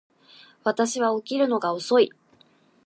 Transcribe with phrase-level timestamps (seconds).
[0.63, 2.11] 私は起きるのが遅い